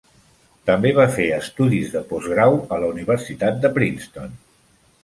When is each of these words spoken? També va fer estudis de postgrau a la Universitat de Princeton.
També 0.69 0.93
va 0.99 1.05
fer 1.17 1.27
estudis 1.35 1.93
de 1.97 2.01
postgrau 2.15 2.59
a 2.63 2.81
la 2.85 2.91
Universitat 2.97 3.65
de 3.67 3.77
Princeton. 3.79 4.37